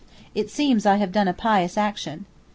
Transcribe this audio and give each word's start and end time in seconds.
It 0.33 0.49
seems 0.49 0.87
I 0.87 0.95
have 0.95 1.11
done 1.11 1.27
a 1.27 1.33
pious 1.33 1.77
action. 1.77 2.25